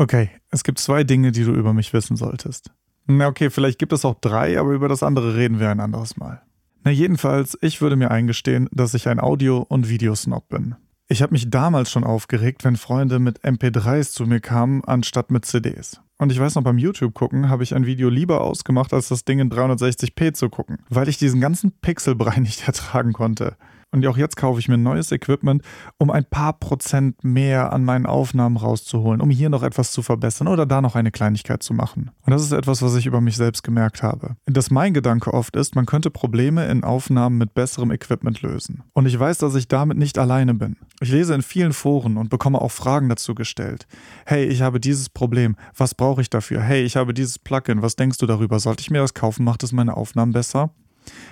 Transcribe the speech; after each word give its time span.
Okay, 0.00 0.30
es 0.48 0.64
gibt 0.64 0.78
zwei 0.78 1.04
Dinge, 1.04 1.30
die 1.30 1.44
du 1.44 1.52
über 1.52 1.74
mich 1.74 1.92
wissen 1.92 2.16
solltest. 2.16 2.70
Na 3.06 3.26
okay, 3.26 3.50
vielleicht 3.50 3.78
gibt 3.78 3.92
es 3.92 4.06
auch 4.06 4.14
drei, 4.18 4.58
aber 4.58 4.70
über 4.70 4.88
das 4.88 5.02
andere 5.02 5.36
reden 5.36 5.60
wir 5.60 5.68
ein 5.68 5.78
anderes 5.78 6.16
Mal. 6.16 6.40
Na 6.84 6.90
jedenfalls, 6.90 7.58
ich 7.60 7.82
würde 7.82 7.96
mir 7.96 8.10
eingestehen, 8.10 8.66
dass 8.72 8.94
ich 8.94 9.08
ein 9.08 9.20
Audio- 9.20 9.66
und 9.68 9.90
Videosnob 9.90 10.48
bin. 10.48 10.74
Ich 11.08 11.20
habe 11.20 11.32
mich 11.32 11.50
damals 11.50 11.90
schon 11.90 12.04
aufgeregt, 12.04 12.64
wenn 12.64 12.76
Freunde 12.76 13.18
mit 13.18 13.44
MP3s 13.44 14.12
zu 14.12 14.24
mir 14.24 14.40
kamen, 14.40 14.82
anstatt 14.86 15.30
mit 15.30 15.44
CDs. 15.44 16.00
Und 16.16 16.32
ich 16.32 16.40
weiß 16.40 16.54
noch, 16.54 16.62
beim 16.62 16.78
YouTube 16.78 17.12
gucken 17.12 17.50
habe 17.50 17.62
ich 17.62 17.74
ein 17.74 17.84
Video 17.84 18.08
lieber 18.08 18.40
ausgemacht, 18.40 18.94
als 18.94 19.08
das 19.08 19.26
Ding 19.26 19.38
in 19.38 19.50
360p 19.50 20.32
zu 20.32 20.48
gucken, 20.48 20.78
weil 20.88 21.10
ich 21.10 21.18
diesen 21.18 21.42
ganzen 21.42 21.72
Pixelbrei 21.72 22.36
nicht 22.40 22.66
ertragen 22.66 23.12
konnte. 23.12 23.58
Und 23.92 24.06
auch 24.06 24.16
jetzt 24.16 24.36
kaufe 24.36 24.60
ich 24.60 24.68
mir 24.68 24.78
neues 24.78 25.10
Equipment, 25.10 25.62
um 25.98 26.10
ein 26.10 26.24
paar 26.24 26.52
Prozent 26.52 27.24
mehr 27.24 27.72
an 27.72 27.84
meinen 27.84 28.06
Aufnahmen 28.06 28.56
rauszuholen, 28.56 29.20
um 29.20 29.30
hier 29.30 29.48
noch 29.48 29.64
etwas 29.64 29.90
zu 29.90 30.02
verbessern 30.02 30.46
oder 30.46 30.64
da 30.64 30.80
noch 30.80 30.94
eine 30.94 31.10
Kleinigkeit 31.10 31.62
zu 31.62 31.74
machen. 31.74 32.10
Und 32.24 32.30
das 32.32 32.42
ist 32.42 32.52
etwas, 32.52 32.82
was 32.82 32.94
ich 32.94 33.06
über 33.06 33.20
mich 33.20 33.36
selbst 33.36 33.64
gemerkt 33.64 34.02
habe. 34.02 34.36
Dass 34.46 34.70
mein 34.70 34.94
Gedanke 34.94 35.34
oft 35.34 35.56
ist, 35.56 35.74
man 35.74 35.86
könnte 35.86 36.10
Probleme 36.10 36.66
in 36.66 36.84
Aufnahmen 36.84 37.38
mit 37.38 37.54
besserem 37.54 37.90
Equipment 37.90 38.42
lösen. 38.42 38.84
Und 38.92 39.06
ich 39.06 39.18
weiß, 39.18 39.38
dass 39.38 39.56
ich 39.56 39.66
damit 39.66 39.98
nicht 39.98 40.18
alleine 40.18 40.54
bin. 40.54 40.76
Ich 41.00 41.10
lese 41.10 41.34
in 41.34 41.42
vielen 41.42 41.72
Foren 41.72 42.16
und 42.16 42.30
bekomme 42.30 42.60
auch 42.60 42.70
Fragen 42.70 43.08
dazu 43.08 43.34
gestellt. 43.34 43.88
Hey, 44.24 44.44
ich 44.44 44.62
habe 44.62 44.78
dieses 44.78 45.08
Problem. 45.08 45.56
Was 45.76 45.96
brauche 45.96 46.20
ich 46.20 46.30
dafür? 46.30 46.60
Hey, 46.60 46.82
ich 46.84 46.96
habe 46.96 47.12
dieses 47.12 47.40
Plugin. 47.40 47.82
Was 47.82 47.96
denkst 47.96 48.18
du 48.18 48.26
darüber? 48.26 48.60
Sollte 48.60 48.82
ich 48.82 48.90
mir 48.90 48.98
das 48.98 49.14
kaufen? 49.14 49.44
Macht 49.44 49.64
es 49.64 49.72
meine 49.72 49.96
Aufnahmen 49.96 50.32
besser? 50.32 50.70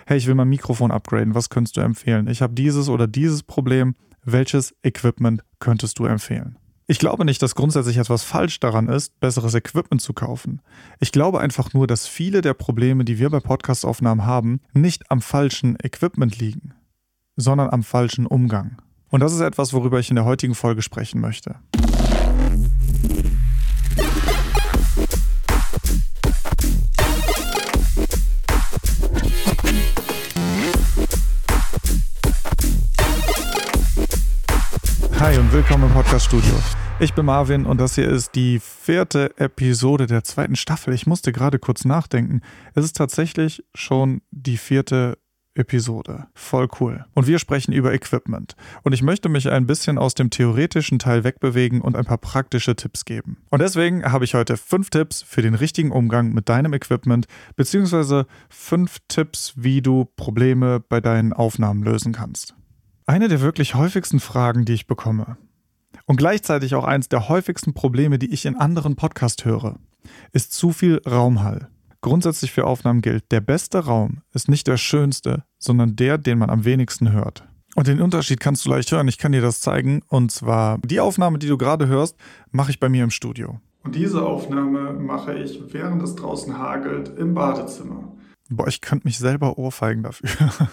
Hey, 0.06 0.18
ich 0.18 0.26
will 0.26 0.34
mein 0.34 0.48
Mikrofon 0.48 0.90
upgraden, 0.90 1.34
was 1.34 1.50
könntest 1.50 1.76
du 1.76 1.80
empfehlen? 1.80 2.28
Ich 2.28 2.42
habe 2.42 2.54
dieses 2.54 2.88
oder 2.88 3.06
dieses 3.06 3.42
Problem, 3.42 3.94
welches 4.24 4.74
Equipment 4.82 5.42
könntest 5.58 5.98
du 5.98 6.04
empfehlen? 6.04 6.58
Ich 6.90 6.98
glaube 6.98 7.26
nicht, 7.26 7.42
dass 7.42 7.54
grundsätzlich 7.54 7.98
etwas 7.98 8.22
falsch 8.22 8.60
daran 8.60 8.88
ist, 8.88 9.20
besseres 9.20 9.54
Equipment 9.54 10.00
zu 10.00 10.14
kaufen. 10.14 10.62
Ich 11.00 11.12
glaube 11.12 11.40
einfach 11.40 11.74
nur, 11.74 11.86
dass 11.86 12.06
viele 12.06 12.40
der 12.40 12.54
Probleme, 12.54 13.04
die 13.04 13.18
wir 13.18 13.28
bei 13.28 13.40
Podcastaufnahmen 13.40 14.24
haben, 14.24 14.60
nicht 14.72 15.10
am 15.10 15.20
falschen 15.20 15.76
Equipment 15.82 16.38
liegen, 16.38 16.72
sondern 17.36 17.68
am 17.68 17.82
falschen 17.82 18.26
Umgang. 18.26 18.78
Und 19.10 19.20
das 19.20 19.34
ist 19.34 19.40
etwas, 19.40 19.74
worüber 19.74 19.98
ich 19.98 20.08
in 20.08 20.16
der 20.16 20.24
heutigen 20.24 20.54
Folge 20.54 20.80
sprechen 20.80 21.20
möchte. 21.20 21.56
Und 35.48 35.54
willkommen 35.54 35.84
im 35.84 35.94
Podcast 35.94 36.26
Studio. 36.26 36.52
Ich 37.00 37.14
bin 37.14 37.24
Marvin 37.24 37.64
und 37.64 37.80
das 37.80 37.94
hier 37.94 38.08
ist 38.08 38.34
die 38.34 38.58
vierte 38.60 39.32
Episode 39.38 40.06
der 40.06 40.22
zweiten 40.22 40.56
Staffel. 40.56 40.92
Ich 40.92 41.06
musste 41.06 41.32
gerade 41.32 41.58
kurz 41.58 41.84
nachdenken. 41.84 42.42
Es 42.74 42.84
ist 42.84 42.96
tatsächlich 42.96 43.64
schon 43.74 44.20
die 44.30 44.58
vierte 44.58 45.16
Episode. 45.54 46.26
Voll 46.34 46.68
cool. 46.80 47.04
Und 47.14 47.26
wir 47.26 47.38
sprechen 47.38 47.72
über 47.72 47.94
Equipment. 47.94 48.56
Und 48.82 48.92
ich 48.92 49.02
möchte 49.02 49.28
mich 49.30 49.48
ein 49.48 49.66
bisschen 49.66 49.96
aus 49.96 50.14
dem 50.14 50.28
theoretischen 50.28 50.98
Teil 50.98 51.24
wegbewegen 51.24 51.80
und 51.80 51.96
ein 51.96 52.04
paar 52.04 52.18
praktische 52.18 52.76
Tipps 52.76 53.06
geben. 53.06 53.38
Und 53.48 53.62
deswegen 53.62 54.04
habe 54.04 54.24
ich 54.24 54.34
heute 54.34 54.56
fünf 54.56 54.90
Tipps 54.90 55.22
für 55.22 55.40
den 55.40 55.54
richtigen 55.54 55.92
Umgang 55.92 56.34
mit 56.34 56.48
deinem 56.48 56.74
Equipment, 56.74 57.26
beziehungsweise 57.56 58.26
fünf 58.50 58.98
Tipps, 59.08 59.54
wie 59.56 59.80
du 59.80 60.04
Probleme 60.16 60.80
bei 60.80 61.00
deinen 61.00 61.32
Aufnahmen 61.32 61.82
lösen 61.82 62.12
kannst. 62.12 62.57
Eine 63.08 63.28
der 63.28 63.40
wirklich 63.40 63.74
häufigsten 63.74 64.20
Fragen, 64.20 64.66
die 64.66 64.74
ich 64.74 64.86
bekomme, 64.86 65.38
und 66.04 66.16
gleichzeitig 66.16 66.74
auch 66.74 66.84
eines 66.84 67.08
der 67.08 67.30
häufigsten 67.30 67.72
Probleme, 67.72 68.18
die 68.18 68.30
ich 68.30 68.44
in 68.44 68.54
anderen 68.54 68.96
Podcasts 68.96 69.46
höre, 69.46 69.76
ist 70.34 70.52
zu 70.52 70.72
viel 70.72 71.00
Raumhall. 71.08 71.68
Grundsätzlich 72.02 72.52
für 72.52 72.66
Aufnahmen 72.66 73.00
gilt, 73.00 73.32
der 73.32 73.40
beste 73.40 73.78
Raum 73.78 74.20
ist 74.34 74.50
nicht 74.50 74.66
der 74.66 74.76
schönste, 74.76 75.44
sondern 75.56 75.96
der, 75.96 76.18
den 76.18 76.36
man 76.36 76.50
am 76.50 76.66
wenigsten 76.66 77.10
hört. 77.10 77.48
Und 77.76 77.86
den 77.86 78.02
Unterschied 78.02 78.40
kannst 78.40 78.66
du 78.66 78.70
leicht 78.70 78.92
hören. 78.92 79.08
Ich 79.08 79.16
kann 79.16 79.32
dir 79.32 79.40
das 79.40 79.62
zeigen. 79.62 80.02
Und 80.08 80.30
zwar 80.30 80.76
die 80.84 81.00
Aufnahme, 81.00 81.38
die 81.38 81.48
du 81.48 81.56
gerade 81.56 81.86
hörst, 81.86 82.14
mache 82.50 82.72
ich 82.72 82.78
bei 82.78 82.90
mir 82.90 83.04
im 83.04 83.10
Studio. 83.10 83.58
Und 83.84 83.94
diese 83.94 84.26
Aufnahme 84.26 84.92
mache 84.92 85.32
ich, 85.32 85.58
während 85.72 86.02
es 86.02 86.14
draußen 86.14 86.58
hagelt, 86.58 87.08
im 87.16 87.32
Badezimmer. 87.32 88.12
Boah, 88.50 88.68
ich 88.68 88.82
könnte 88.82 89.06
mich 89.06 89.16
selber 89.18 89.56
ohrfeigen 89.56 90.02
dafür. 90.02 90.28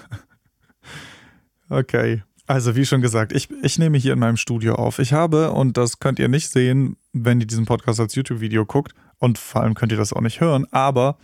Okay. 1.69 2.23
Also 2.47 2.75
wie 2.75 2.85
schon 2.85 3.01
gesagt, 3.01 3.31
ich, 3.31 3.49
ich 3.63 3.79
nehme 3.79 3.97
hier 3.97 4.13
in 4.13 4.19
meinem 4.19 4.37
Studio 4.37 4.75
auf. 4.75 4.99
Ich 4.99 5.13
habe, 5.13 5.51
und 5.51 5.77
das 5.77 5.99
könnt 5.99 6.19
ihr 6.19 6.27
nicht 6.27 6.49
sehen, 6.49 6.97
wenn 7.11 7.39
ihr 7.39 7.47
diesen 7.47 7.65
Podcast 7.65 7.99
als 7.99 8.13
YouTube-Video 8.15 8.65
guckt, 8.65 8.93
und 9.17 9.37
vor 9.37 9.61
allem 9.61 9.73
könnt 9.73 9.91
ihr 9.91 9.97
das 9.97 10.13
auch 10.13 10.21
nicht 10.21 10.41
hören, 10.41 10.67
aber 10.71 11.17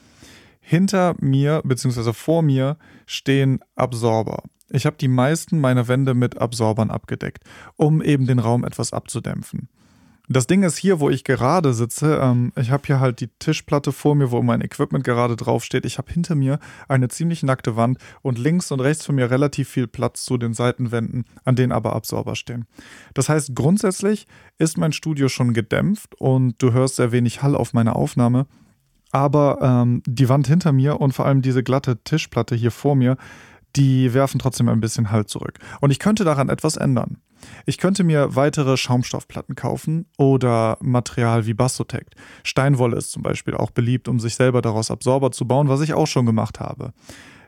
hinter 0.59 1.15
mir 1.19 1.61
bzw. 1.63 2.13
vor 2.13 2.41
mir 2.41 2.77
stehen 3.05 3.59
Absorber. 3.75 4.43
Ich 4.69 4.85
habe 4.85 4.95
die 4.95 5.09
meisten 5.09 5.59
meiner 5.59 5.87
Wände 5.87 6.13
mit 6.13 6.37
Absorbern 6.37 6.89
abgedeckt, 6.89 7.43
um 7.75 8.01
eben 8.01 8.25
den 8.25 8.39
Raum 8.39 8.63
etwas 8.63 8.93
abzudämpfen. 8.93 9.67
Das 10.29 10.47
Ding 10.47 10.63
ist 10.63 10.77
hier, 10.77 10.99
wo 10.99 11.09
ich 11.09 11.23
gerade 11.23 11.73
sitze, 11.73 12.19
ähm, 12.21 12.53
ich 12.55 12.71
habe 12.71 12.83
hier 12.85 12.99
halt 12.99 13.19
die 13.19 13.29
Tischplatte 13.39 13.91
vor 13.91 14.15
mir, 14.15 14.31
wo 14.31 14.41
mein 14.41 14.61
Equipment 14.61 15.03
gerade 15.03 15.35
draufsteht. 15.35 15.85
Ich 15.85 15.97
habe 15.97 16.11
hinter 16.11 16.35
mir 16.35 16.59
eine 16.87 17.09
ziemlich 17.09 17.43
nackte 17.43 17.75
Wand 17.75 17.97
und 18.21 18.37
links 18.37 18.71
und 18.71 18.79
rechts 18.79 19.05
von 19.05 19.15
mir 19.15 19.29
relativ 19.29 19.67
viel 19.67 19.87
Platz 19.87 20.23
zu 20.23 20.37
den 20.37 20.53
Seitenwänden, 20.53 21.25
an 21.43 21.55
denen 21.55 21.71
aber 21.71 21.93
Absorber 21.93 22.35
stehen. 22.35 22.65
Das 23.13 23.29
heißt, 23.29 23.55
grundsätzlich 23.55 24.27
ist 24.57 24.77
mein 24.77 24.93
Studio 24.93 25.27
schon 25.27 25.53
gedämpft 25.53 26.15
und 26.15 26.61
du 26.61 26.71
hörst 26.71 26.95
sehr 26.95 27.11
wenig 27.11 27.41
Hall 27.43 27.55
auf 27.55 27.73
meiner 27.73 27.95
Aufnahme. 27.95 28.45
Aber 29.11 29.57
ähm, 29.61 30.01
die 30.05 30.29
Wand 30.29 30.47
hinter 30.47 30.71
mir 30.71 31.01
und 31.01 31.13
vor 31.13 31.25
allem 31.25 31.41
diese 31.41 31.63
glatte 31.63 32.01
Tischplatte 32.03 32.55
hier 32.55 32.71
vor 32.71 32.95
mir, 32.95 33.17
die 33.75 34.13
werfen 34.13 34.39
trotzdem 34.39 34.69
ein 34.69 34.79
bisschen 34.79 35.11
Halt 35.11 35.29
zurück. 35.29 35.59
Und 35.81 35.91
ich 35.91 35.99
könnte 35.99 36.23
daran 36.23 36.49
etwas 36.49 36.77
ändern. 36.77 37.17
Ich 37.65 37.77
könnte 37.77 38.03
mir 38.03 38.35
weitere 38.35 38.77
Schaumstoffplatten 38.77 39.55
kaufen 39.55 40.05
oder 40.17 40.77
Material 40.81 41.45
wie 41.45 41.53
Bassotect. 41.53 42.15
Steinwolle 42.43 42.97
ist 42.97 43.11
zum 43.11 43.23
Beispiel 43.23 43.55
auch 43.55 43.71
beliebt, 43.71 44.07
um 44.07 44.19
sich 44.19 44.35
selber 44.35 44.61
daraus 44.61 44.91
Absorber 44.91 45.31
zu 45.31 45.45
bauen, 45.45 45.69
was 45.69 45.81
ich 45.81 45.93
auch 45.93 46.07
schon 46.07 46.25
gemacht 46.25 46.59
habe. 46.59 46.93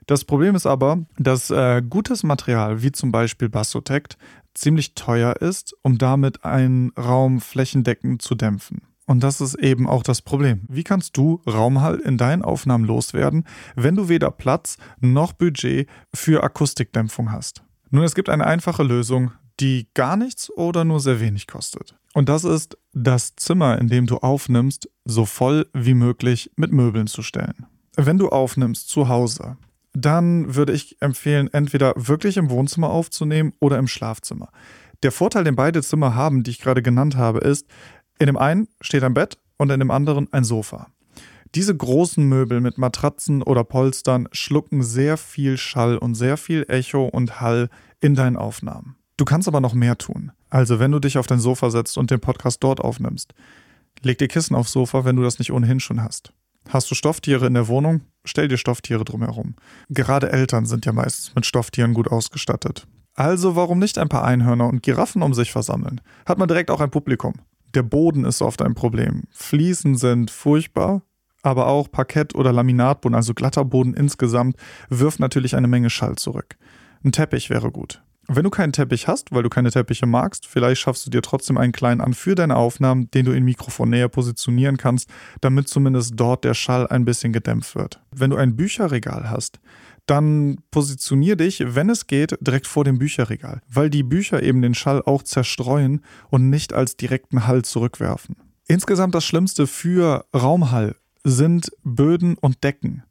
Das 0.05 0.25
Problem 0.25 0.55
ist 0.55 0.65
aber, 0.65 1.05
dass 1.17 1.49
äh, 1.49 1.81
gutes 1.81 2.23
Material 2.23 2.83
wie 2.83 2.91
zum 2.91 3.11
Beispiel 3.11 3.49
Bassotect 3.49 4.17
ziemlich 4.53 4.95
teuer 4.95 5.37
ist, 5.37 5.75
um 5.81 5.97
damit 5.97 6.43
einen 6.43 6.91
Raum 6.97 7.39
flächendeckend 7.41 8.21
zu 8.21 8.35
dämpfen. 8.35 8.81
Und 9.05 9.23
das 9.23 9.41
ist 9.41 9.55
eben 9.55 9.87
auch 9.87 10.03
das 10.03 10.21
Problem. 10.21 10.61
Wie 10.69 10.83
kannst 10.83 11.17
du 11.17 11.41
Raumhall 11.45 11.99
in 11.99 12.17
deinen 12.17 12.41
Aufnahmen 12.41 12.85
loswerden, 12.85 13.45
wenn 13.75 13.95
du 13.95 14.07
weder 14.07 14.31
Platz 14.31 14.77
noch 15.01 15.33
Budget 15.33 15.89
für 16.13 16.43
Akustikdämpfung 16.43 17.31
hast? 17.31 17.63
Nun, 17.89 18.03
es 18.03 18.15
gibt 18.15 18.29
eine 18.29 18.45
einfache 18.45 18.83
Lösung, 18.83 19.31
die 19.59 19.87
gar 19.93 20.17
nichts 20.17 20.49
oder 20.49 20.83
nur 20.83 20.99
sehr 20.99 21.19
wenig 21.19 21.47
kostet. 21.47 21.95
Und 22.13 22.29
das 22.29 22.43
ist, 22.43 22.77
das 22.93 23.35
Zimmer, 23.35 23.79
in 23.79 23.87
dem 23.87 24.05
du 24.05 24.17
aufnimmst, 24.17 24.89
so 25.05 25.25
voll 25.25 25.67
wie 25.73 25.93
möglich 25.93 26.51
mit 26.55 26.71
Möbeln 26.71 27.07
zu 27.07 27.23
stellen. 27.23 27.65
Wenn 27.95 28.17
du 28.17 28.29
aufnimmst 28.29 28.89
zu 28.89 29.07
Hause, 29.07 29.57
dann 29.93 30.55
würde 30.55 30.73
ich 30.73 31.01
empfehlen, 31.01 31.51
entweder 31.53 31.93
wirklich 31.95 32.37
im 32.37 32.49
Wohnzimmer 32.49 32.89
aufzunehmen 32.89 33.53
oder 33.59 33.77
im 33.77 33.87
Schlafzimmer. 33.87 34.49
Der 35.03 35.11
Vorteil, 35.11 35.43
den 35.43 35.55
beide 35.55 35.83
Zimmer 35.83 36.15
haben, 36.15 36.43
die 36.43 36.51
ich 36.51 36.59
gerade 36.59 36.81
genannt 36.81 37.15
habe, 37.15 37.39
ist, 37.39 37.67
in 38.19 38.27
dem 38.27 38.37
einen 38.37 38.67
steht 38.81 39.03
ein 39.03 39.13
Bett 39.13 39.37
und 39.57 39.69
in 39.69 39.79
dem 39.79 39.91
anderen 39.91 40.31
ein 40.31 40.43
Sofa. 40.43 40.87
Diese 41.55 41.75
großen 41.75 42.27
Möbel 42.27 42.61
mit 42.61 42.79
Matratzen 42.79 43.43
oder 43.43 43.63
Polstern 43.63 44.27
schlucken 44.31 44.81
sehr 44.81 45.17
viel 45.17 45.57
Schall 45.57 45.97
und 45.97 46.15
sehr 46.15 46.37
viel 46.37 46.65
Echo 46.67 47.05
und 47.05 47.41
Hall 47.41 47.69
in 47.99 48.15
deinen 48.15 48.37
Aufnahmen. 48.37 48.95
Du 49.17 49.25
kannst 49.25 49.47
aber 49.47 49.61
noch 49.61 49.73
mehr 49.73 49.97
tun. 49.97 50.31
Also, 50.49 50.79
wenn 50.79 50.91
du 50.91 50.99
dich 50.99 51.17
auf 51.17 51.27
dein 51.27 51.39
Sofa 51.39 51.69
setzt 51.69 51.97
und 51.97 52.11
den 52.11 52.19
Podcast 52.19 52.63
dort 52.63 52.79
aufnimmst, 52.79 53.33
leg 54.01 54.17
dir 54.17 54.27
Kissen 54.27 54.55
aufs 54.55 54.71
Sofa, 54.71 55.05
wenn 55.05 55.15
du 55.15 55.23
das 55.23 55.39
nicht 55.39 55.51
ohnehin 55.51 55.79
schon 55.79 56.01
hast. 56.03 56.33
Hast 56.69 56.89
du 56.89 56.95
Stofftiere 56.95 57.45
in 57.45 57.53
der 57.53 57.67
Wohnung? 57.67 58.01
Stell 58.25 58.47
dir 58.47 58.57
Stofftiere 58.57 59.03
drumherum. 59.03 59.55
Gerade 59.89 60.31
Eltern 60.31 60.65
sind 60.65 60.85
ja 60.85 60.93
meistens 60.93 61.35
mit 61.35 61.45
Stofftieren 61.45 61.93
gut 61.93 62.09
ausgestattet. 62.09 62.87
Also 63.15 63.55
warum 63.55 63.79
nicht 63.79 63.97
ein 63.97 64.09
paar 64.09 64.23
Einhörner 64.23 64.67
und 64.67 64.81
Giraffen 64.81 65.21
um 65.21 65.33
sich 65.33 65.51
versammeln? 65.51 66.01
Hat 66.25 66.37
man 66.37 66.47
direkt 66.47 66.71
auch 66.71 66.81
ein 66.81 66.89
Publikum. 66.89 67.33
Der 67.75 67.83
Boden 67.83 68.25
ist 68.25 68.41
oft 68.41 68.61
ein 68.61 68.75
Problem. 68.75 69.23
Fliesen 69.31 69.97
sind 69.97 70.31
furchtbar, 70.31 71.01
aber 71.41 71.67
auch 71.67 71.91
Parkett 71.91 72.33
oder 72.33 72.53
Laminatboden, 72.53 73.15
also 73.15 73.33
glatter 73.33 73.65
Boden 73.65 73.93
insgesamt, 73.93 74.57
wirft 74.89 75.19
natürlich 75.19 75.55
eine 75.55 75.67
Menge 75.67 75.89
Schall 75.89 76.15
zurück. 76.15 76.55
Ein 77.03 77.11
Teppich 77.11 77.49
wäre 77.49 77.71
gut. 77.71 78.01
Wenn 78.27 78.43
du 78.43 78.49
keinen 78.49 78.71
Teppich 78.71 79.07
hast, 79.07 79.33
weil 79.33 79.43
du 79.43 79.49
keine 79.49 79.69
Teppiche 79.69 80.05
magst, 80.05 80.47
vielleicht 80.47 80.81
schaffst 80.81 81.05
du 81.05 81.09
dir 81.09 81.21
trotzdem 81.21 81.57
einen 81.57 81.73
kleinen 81.73 81.99
an 81.99 82.13
für 82.13 82.35
deine 82.35 82.55
Aufnahmen, 82.55 83.11
den 83.11 83.25
du 83.25 83.33
in 83.33 83.43
Mikrofon 83.43 83.89
näher 83.89 84.07
positionieren 84.07 84.77
kannst, 84.77 85.09
damit 85.41 85.67
zumindest 85.67 86.13
dort 86.15 86.45
der 86.45 86.53
Schall 86.53 86.87
ein 86.87 87.03
bisschen 87.03 87.33
gedämpft 87.33 87.75
wird. 87.75 87.99
Wenn 88.11 88.29
du 88.29 88.37
ein 88.37 88.55
Bücherregal 88.55 89.29
hast, 89.29 89.59
dann 90.05 90.57
positionier 90.71 91.35
dich, 91.35 91.63
wenn 91.65 91.89
es 91.89 92.07
geht, 92.07 92.37
direkt 92.41 92.67
vor 92.67 92.83
dem 92.83 92.97
Bücherregal, 92.97 93.61
weil 93.69 93.89
die 93.89 94.03
Bücher 94.03 94.41
eben 94.41 94.61
den 94.61 94.73
Schall 94.73 95.01
auch 95.01 95.23
zerstreuen 95.23 96.01
und 96.29 96.49
nicht 96.49 96.73
als 96.73 96.97
direkten 96.97 97.47
Hall 97.47 97.63
zurückwerfen. 97.63 98.35
Insgesamt 98.67 99.15
das 99.15 99.25
Schlimmste 99.25 99.67
für 99.67 100.25
Raumhall 100.33 100.95
sind 101.23 101.71
Böden 101.83 102.35
und 102.37 102.63
Decken. 102.63 103.03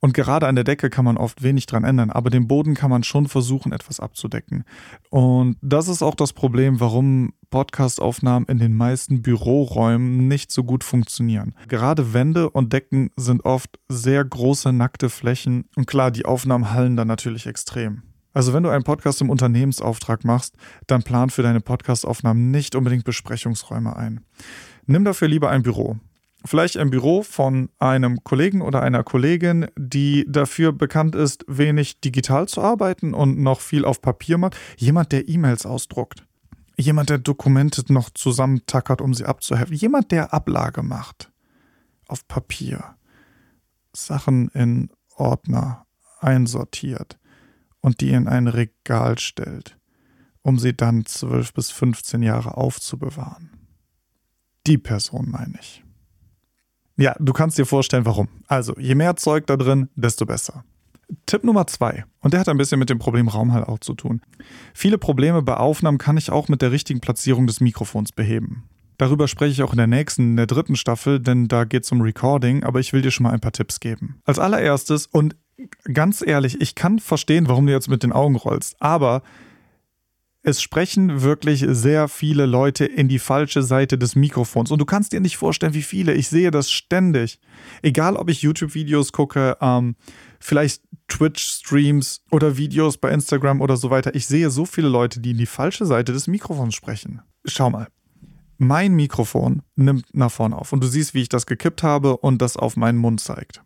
Und 0.00 0.14
gerade 0.14 0.46
an 0.46 0.54
der 0.54 0.64
Decke 0.64 0.90
kann 0.90 1.04
man 1.04 1.16
oft 1.16 1.42
wenig 1.42 1.66
dran 1.66 1.84
ändern, 1.84 2.10
aber 2.10 2.30
den 2.30 2.46
Boden 2.46 2.74
kann 2.74 2.90
man 2.90 3.02
schon 3.02 3.26
versuchen, 3.26 3.72
etwas 3.72 4.00
abzudecken. 4.00 4.64
Und 5.10 5.56
das 5.60 5.88
ist 5.88 6.02
auch 6.02 6.14
das 6.14 6.32
Problem, 6.32 6.80
warum 6.80 7.32
Podcastaufnahmen 7.50 8.48
in 8.48 8.58
den 8.58 8.76
meisten 8.76 9.22
Büroräumen 9.22 10.28
nicht 10.28 10.52
so 10.52 10.64
gut 10.64 10.84
funktionieren. 10.84 11.54
Gerade 11.68 12.12
Wände 12.12 12.50
und 12.50 12.72
Decken 12.72 13.10
sind 13.16 13.44
oft 13.44 13.78
sehr 13.88 14.24
große, 14.24 14.72
nackte 14.72 15.08
Flächen. 15.08 15.64
Und 15.74 15.86
klar, 15.86 16.10
die 16.10 16.26
Aufnahmen 16.26 16.70
hallen 16.72 16.96
dann 16.96 17.08
natürlich 17.08 17.46
extrem. 17.46 18.02
Also 18.34 18.52
wenn 18.52 18.62
du 18.62 18.68
einen 18.68 18.84
Podcast 18.84 19.20
im 19.20 19.30
Unternehmensauftrag 19.30 20.24
machst, 20.24 20.54
dann 20.86 21.02
plan 21.02 21.30
für 21.30 21.42
deine 21.42 21.60
Podcastaufnahmen 21.60 22.50
nicht 22.50 22.76
unbedingt 22.76 23.04
Besprechungsräume 23.04 23.96
ein. 23.96 24.20
Nimm 24.86 25.04
dafür 25.04 25.28
lieber 25.28 25.50
ein 25.50 25.62
Büro 25.62 25.98
vielleicht 26.44 26.76
ein 26.76 26.90
Büro 26.90 27.22
von 27.22 27.70
einem 27.78 28.22
Kollegen 28.24 28.62
oder 28.62 28.82
einer 28.82 29.04
Kollegin, 29.04 29.66
die 29.76 30.24
dafür 30.28 30.72
bekannt 30.72 31.14
ist, 31.14 31.44
wenig 31.48 32.00
digital 32.00 32.48
zu 32.48 32.60
arbeiten 32.60 33.14
und 33.14 33.38
noch 33.38 33.60
viel 33.60 33.84
auf 33.84 34.00
Papier 34.00 34.38
macht. 34.38 34.56
Jemand, 34.76 35.12
der 35.12 35.28
E-Mails 35.28 35.66
ausdruckt. 35.66 36.24
Jemand, 36.76 37.10
der 37.10 37.18
Dokumente 37.18 37.92
noch 37.92 38.10
zusammentackert, 38.10 39.00
um 39.00 39.14
sie 39.14 39.24
abzuheften. 39.24 39.76
Jemand, 39.76 40.12
der 40.12 40.32
Ablage 40.32 40.82
macht. 40.82 41.32
Auf 42.06 42.26
Papier. 42.28 42.96
Sachen 43.92 44.48
in 44.50 44.90
Ordner 45.16 45.86
einsortiert 46.20 47.18
und 47.80 48.00
die 48.00 48.10
in 48.10 48.28
ein 48.28 48.46
Regal 48.46 49.18
stellt, 49.18 49.76
um 50.42 50.58
sie 50.58 50.76
dann 50.76 51.04
12 51.04 51.52
bis 51.52 51.70
15 51.70 52.22
Jahre 52.22 52.56
aufzubewahren. 52.56 53.50
Die 54.66 54.78
Person 54.78 55.30
meine 55.30 55.58
ich. 55.60 55.82
Ja, 56.98 57.14
du 57.20 57.32
kannst 57.32 57.56
dir 57.56 57.64
vorstellen, 57.64 58.04
warum. 58.04 58.28
Also, 58.48 58.74
je 58.76 58.96
mehr 58.96 59.16
Zeug 59.16 59.46
da 59.46 59.56
drin, 59.56 59.88
desto 59.94 60.26
besser. 60.26 60.64
Tipp 61.26 61.44
Nummer 61.44 61.66
zwei, 61.66 62.04
und 62.20 62.34
der 62.34 62.40
hat 62.40 62.48
ein 62.48 62.58
bisschen 62.58 62.78
mit 62.78 62.90
dem 62.90 62.98
Problem 62.98 63.28
Raumhall 63.28 63.64
auch 63.64 63.78
zu 63.78 63.94
tun. 63.94 64.20
Viele 64.74 64.98
Probleme 64.98 65.40
bei 65.40 65.56
Aufnahmen 65.56 65.96
kann 65.96 66.18
ich 66.18 66.30
auch 66.30 66.48
mit 66.48 66.60
der 66.60 66.72
richtigen 66.72 67.00
Platzierung 67.00 67.46
des 67.46 67.60
Mikrofons 67.60 68.12
beheben. 68.12 68.64
Darüber 68.98 69.28
spreche 69.28 69.52
ich 69.52 69.62
auch 69.62 69.72
in 69.72 69.78
der 69.78 69.86
nächsten, 69.86 70.30
in 70.30 70.36
der 70.36 70.46
dritten 70.46 70.74
Staffel, 70.74 71.20
denn 71.20 71.46
da 71.46 71.64
geht 71.64 71.84
es 71.84 71.92
um 71.92 72.00
Recording, 72.00 72.64
aber 72.64 72.80
ich 72.80 72.92
will 72.92 73.00
dir 73.00 73.12
schon 73.12 73.24
mal 73.24 73.32
ein 73.32 73.40
paar 73.40 73.52
Tipps 73.52 73.78
geben. 73.78 74.20
Als 74.24 74.40
allererstes, 74.40 75.06
und 75.06 75.36
ganz 75.94 76.22
ehrlich, 76.26 76.60
ich 76.60 76.74
kann 76.74 76.98
verstehen, 76.98 77.48
warum 77.48 77.66
du 77.66 77.72
jetzt 77.72 77.88
mit 77.88 78.02
den 78.02 78.12
Augen 78.12 78.34
rollst, 78.34 78.76
aber 78.80 79.22
es 80.48 80.62
sprechen 80.62 81.20
wirklich 81.20 81.64
sehr 81.68 82.08
viele 82.08 82.46
Leute 82.46 82.86
in 82.86 83.08
die 83.08 83.18
falsche 83.18 83.62
Seite 83.62 83.98
des 83.98 84.16
Mikrofons. 84.16 84.70
Und 84.70 84.78
du 84.78 84.86
kannst 84.86 85.12
dir 85.12 85.20
nicht 85.20 85.36
vorstellen, 85.36 85.74
wie 85.74 85.82
viele. 85.82 86.14
Ich 86.14 86.28
sehe 86.28 86.50
das 86.50 86.70
ständig. 86.70 87.38
Egal, 87.82 88.16
ob 88.16 88.30
ich 88.30 88.40
YouTube-Videos 88.40 89.12
gucke, 89.12 89.58
ähm, 89.60 89.94
vielleicht 90.40 90.82
Twitch-Streams 91.08 92.22
oder 92.30 92.56
Videos 92.56 92.96
bei 92.96 93.10
Instagram 93.10 93.60
oder 93.60 93.76
so 93.76 93.90
weiter. 93.90 94.14
Ich 94.14 94.26
sehe 94.26 94.48
so 94.48 94.64
viele 94.64 94.88
Leute, 94.88 95.20
die 95.20 95.32
in 95.32 95.38
die 95.38 95.46
falsche 95.46 95.84
Seite 95.84 96.12
des 96.12 96.26
Mikrofons 96.26 96.74
sprechen. 96.74 97.20
Schau 97.44 97.68
mal. 97.68 97.88
Mein 98.56 98.94
Mikrofon 98.94 99.62
nimmt 99.76 100.06
nach 100.14 100.32
vorne 100.32 100.56
auf 100.56 100.72
und 100.72 100.82
du 100.82 100.88
siehst, 100.88 101.14
wie 101.14 101.22
ich 101.22 101.28
das 101.28 101.46
gekippt 101.46 101.82
habe 101.82 102.16
und 102.16 102.40
das 102.40 102.56
auf 102.56 102.76
meinen 102.76 102.98
Mund 102.98 103.20
zeigt. 103.20 103.62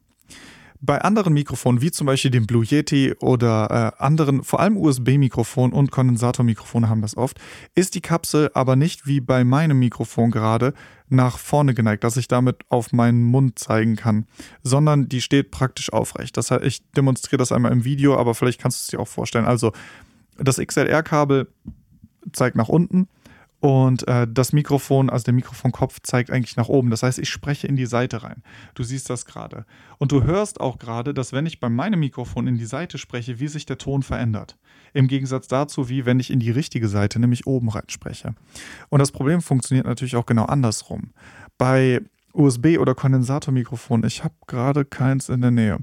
Bei 0.85 1.01
anderen 1.01 1.33
Mikrofonen, 1.33 1.81
wie 1.81 1.93
zum 1.93 2.09
Beispiel 2.09 2.33
dem 2.33 2.49
Blue 2.49 2.65
Yeti 2.65 3.15
oder 3.21 3.95
äh, 4.01 4.03
anderen, 4.03 4.43
vor 4.43 4.59
allem 4.59 4.77
USB-Mikrofonen 4.77 5.73
und 5.73 5.93
Kondensatormikrofone 5.93 6.89
haben 6.89 7.03
das 7.03 7.17
oft, 7.17 7.39
ist 7.77 7.95
die 7.95 8.01
Kapsel 8.01 8.51
aber 8.53 8.75
nicht 8.75 9.07
wie 9.07 9.21
bei 9.21 9.45
meinem 9.45 9.79
Mikrofon 9.79 10.33
gerade 10.33 10.75
nach 11.09 11.39
vorne 11.39 11.75
geneigt, 11.75 12.03
dass 12.03 12.17
ich 12.17 12.27
damit 12.27 12.65
auf 12.69 12.93
meinen 12.93 13.23
Mund 13.23 13.61
zeigen 13.61 13.95
kann, 13.95 14.27
sondern 14.65 15.09
die 15.09 15.21
steht 15.21 15.53
praktisch 15.53 15.93
aufrecht. 15.93 16.37
Das 16.37 16.51
heißt, 16.51 16.65
ich 16.65 16.83
demonstriere 16.97 17.39
das 17.39 17.53
einmal 17.53 17.71
im 17.71 17.85
Video, 17.85 18.17
aber 18.17 18.35
vielleicht 18.35 18.61
kannst 18.61 18.81
du 18.81 18.83
es 18.83 18.87
dir 18.89 18.99
auch 18.99 19.09
vorstellen. 19.09 19.45
Also 19.45 19.73
das 20.37 20.57
XLR-Kabel 20.57 21.47
zeigt 22.33 22.57
nach 22.57 22.69
unten 22.69 23.07
und 23.63 24.09
äh, 24.09 24.27
das 24.29 24.53
Mikrofon, 24.53 25.09
also 25.09 25.23
der 25.23 25.35
Mikrofonkopf 25.35 26.01
zeigt 26.03 26.33
eigentlich 26.33 26.57
nach 26.57 26.69
oben. 26.69 26.91
Das 26.91 27.05
heißt, 27.05 27.21
ich 27.21 27.29
spreche 27.29 27.69
in 27.69 27.77
die 27.77 27.87
Seite 27.87 28.25
rein. 28.25 28.43
Du 28.75 28.83
siehst 28.83 29.09
das 29.09 29.25
gerade. 29.25 29.67
Und 29.99 30.11
du 30.11 30.25
hörst 30.25 30.61
auch 30.61 30.81
gerade, 30.81 31.15
dass 31.15 31.33
wenn 31.33 31.47
ich 31.47 31.61
bei 31.61 31.69
meinem 31.69 32.01
Mikrofon 32.01 32.49
in 32.49 32.59
die 32.59 32.65
Seite 32.65 32.99
spreche, 32.99 33.39
wie 33.39 33.47
sich 33.47 33.65
der 33.65 33.79
Ton 33.79 34.03
verändert. 34.03 34.59
Im 34.95 35.07
Gegensatz 35.07 35.47
dazu, 35.47 35.89
wie 35.89 36.05
wenn 36.05 36.19
ich 36.19 36.33
in 36.33 36.41
die 36.41 36.51
richtige 36.51 36.89
Seite, 36.89 37.21
nämlich 37.21 37.47
oben 37.47 37.69
rein 37.69 37.85
spreche. 37.87 38.35
Und 38.89 38.99
das 38.99 39.13
Problem 39.13 39.41
funktioniert 39.41 39.87
natürlich 39.87 40.17
auch 40.17 40.27
genau 40.27 40.47
andersrum. 40.47 41.13
Bei 41.57 42.01
USB- 42.35 42.81
oder 42.81 42.97
Kondensatormikrofon, 42.97 44.03
ich 44.03 44.25
habe 44.25 44.35
gerade 44.49 44.85
keins 44.85 45.29
in 45.29 45.41
der 45.41 45.53
Nähe. 45.53 45.79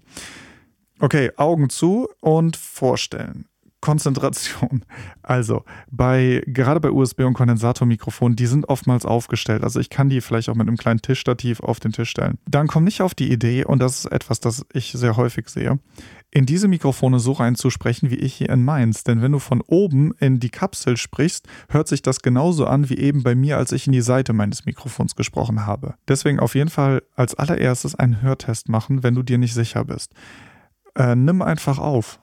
Okay, 1.00 1.32
Augen 1.38 1.70
zu 1.70 2.10
und 2.20 2.58
vorstellen. 2.58 3.49
Konzentration. 3.82 4.84
Also 5.24 5.64
bei 5.90 6.44
gerade 6.48 6.80
bei 6.80 6.92
USB 6.92 7.22
und 7.22 7.34
Kondensatormikrofonen, 7.34 8.36
die 8.36 8.46
sind 8.46 8.68
oftmals 8.68 9.06
aufgestellt. 9.06 9.64
Also 9.64 9.80
ich 9.80 9.90
kann 9.90 10.10
die 10.10 10.22
vielleicht 10.22 10.50
auch 10.50 10.56
mit 10.56 10.68
einem 10.68 10.78
kleinen 10.78 11.02
Tischstativ 11.02 11.62
auf 11.62 11.80
den 11.80 11.92
Tisch 11.92 12.10
stellen. 12.10 12.38
Dann 12.46 12.68
komm 12.68 12.84
nicht 12.84 13.02
auf 13.02 13.16
die 13.16 13.32
Idee, 13.32 13.66
und 13.66 13.80
das 13.80 14.00
ist 14.00 14.12
etwas, 14.12 14.40
das 14.40 14.66
ich 14.74 14.92
sehr 14.92 15.18
häufig 15.18 15.50
sehe, 15.50 15.80
in 16.32 16.46
diese 16.46 16.68
Mikrofone 16.68 17.20
so 17.20 17.32
reinzusprechen, 17.32 18.10
wie 18.10 18.16
ich 18.16 18.34
hier 18.34 18.50
in 18.50 18.64
meins. 18.64 19.04
Denn 19.04 19.22
wenn 19.22 19.32
du 19.32 19.40
von 19.40 19.62
oben 19.62 20.14
in 20.20 20.40
die 20.40 20.50
Kapsel 20.50 20.98
sprichst, 20.98 21.48
hört 21.70 21.88
sich 21.88 22.02
das 22.02 22.22
genauso 22.22 22.66
an 22.66 22.90
wie 22.90 22.98
eben 22.98 23.24
bei 23.24 23.34
mir, 23.34 23.58
als 23.58 23.72
ich 23.72 23.88
in 23.88 23.94
die 23.94 24.02
Seite 24.02 24.34
meines 24.34 24.66
Mikrofons 24.66 25.16
gesprochen 25.16 25.66
habe. 25.66 25.96
Deswegen 26.08 26.40
auf 26.40 26.56
jeden 26.56 26.70
Fall 26.70 27.02
als 27.16 27.36
allererstes 27.36 27.96
einen 27.96 28.22
Hörtest 28.22 28.70
machen, 28.70 29.04
wenn 29.04 29.16
du 29.16 29.24
dir 29.24 29.38
nicht 29.38 29.54
sicher 29.54 29.86
bist. 29.86 30.14
Äh, 30.96 31.16
nimm 31.16 31.42
einfach 31.42 31.80
auf 31.80 32.20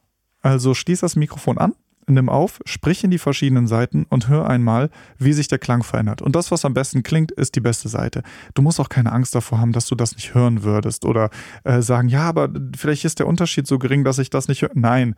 also 0.46 0.74
schließ 0.74 1.00
das 1.00 1.16
Mikrofon 1.16 1.58
an, 1.58 1.74
nimm 2.06 2.28
auf, 2.28 2.60
sprich 2.64 3.02
in 3.02 3.10
die 3.10 3.18
verschiedenen 3.18 3.66
Seiten 3.66 4.06
und 4.08 4.28
hör 4.28 4.48
einmal, 4.48 4.90
wie 5.18 5.32
sich 5.32 5.48
der 5.48 5.58
Klang 5.58 5.82
verändert. 5.82 6.22
Und 6.22 6.36
das, 6.36 6.52
was 6.52 6.64
am 6.64 6.72
besten 6.72 7.02
klingt, 7.02 7.32
ist 7.32 7.56
die 7.56 7.60
beste 7.60 7.88
Seite. 7.88 8.22
Du 8.54 8.62
musst 8.62 8.78
auch 8.78 8.88
keine 8.88 9.10
Angst 9.10 9.34
davor 9.34 9.58
haben, 9.58 9.72
dass 9.72 9.86
du 9.86 9.96
das 9.96 10.14
nicht 10.14 10.34
hören 10.34 10.62
würdest 10.62 11.04
oder 11.04 11.30
äh, 11.64 11.82
sagen, 11.82 12.08
ja, 12.08 12.22
aber 12.22 12.48
vielleicht 12.76 13.04
ist 13.04 13.18
der 13.18 13.26
Unterschied 13.26 13.66
so 13.66 13.80
gering, 13.80 14.04
dass 14.04 14.20
ich 14.20 14.30
das 14.30 14.46
nicht 14.46 14.62
höre. 14.62 14.70
Nein, 14.74 15.16